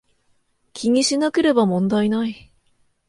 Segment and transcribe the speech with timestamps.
[0.73, 2.51] 気にしなければ問題無い